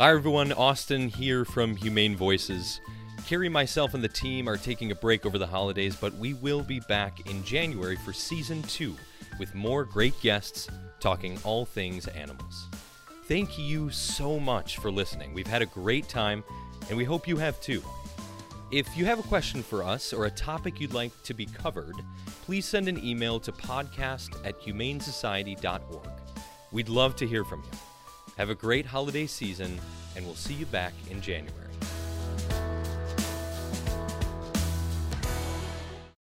Hi, 0.00 0.10
everyone. 0.10 0.52
Austin 0.52 1.06
here 1.06 1.44
from 1.44 1.76
Humane 1.76 2.16
Voices. 2.16 2.80
Carrie, 3.28 3.48
myself, 3.48 3.94
and 3.94 4.02
the 4.02 4.08
team 4.08 4.48
are 4.48 4.56
taking 4.56 4.90
a 4.90 4.94
break 4.96 5.24
over 5.24 5.38
the 5.38 5.46
holidays, 5.46 5.94
but 5.94 6.12
we 6.14 6.34
will 6.34 6.62
be 6.62 6.80
back 6.80 7.30
in 7.30 7.44
January 7.44 7.94
for 7.94 8.12
season 8.12 8.60
two 8.64 8.96
with 9.38 9.54
more 9.54 9.84
great 9.84 10.20
guests 10.20 10.66
talking 10.98 11.38
all 11.44 11.64
things 11.64 12.08
animals. 12.08 12.66
Thank 13.26 13.56
you 13.56 13.88
so 13.88 14.40
much 14.40 14.78
for 14.78 14.90
listening. 14.90 15.32
We've 15.32 15.46
had 15.46 15.62
a 15.62 15.66
great 15.66 16.08
time, 16.08 16.42
and 16.88 16.98
we 16.98 17.04
hope 17.04 17.28
you 17.28 17.36
have 17.36 17.60
too. 17.60 17.80
If 18.72 18.96
you 18.96 19.04
have 19.04 19.20
a 19.20 19.28
question 19.28 19.62
for 19.62 19.84
us 19.84 20.12
or 20.12 20.26
a 20.26 20.30
topic 20.30 20.80
you'd 20.80 20.92
like 20.92 21.12
to 21.22 21.34
be 21.34 21.46
covered, 21.46 21.94
please 22.42 22.66
send 22.66 22.88
an 22.88 23.02
email 23.04 23.38
to 23.38 23.52
podcast 23.52 24.44
at 24.44 24.60
humanesociety.org. 24.60 26.08
We'd 26.72 26.88
love 26.88 27.14
to 27.14 27.28
hear 27.28 27.44
from 27.44 27.62
you. 27.62 27.78
Have 28.36 28.50
a 28.50 28.54
great 28.54 28.84
holiday 28.84 29.26
season, 29.26 29.78
and 30.16 30.26
we'll 30.26 30.34
see 30.34 30.54
you 30.54 30.66
back 30.66 30.92
in 31.08 31.20
January. 31.20 31.68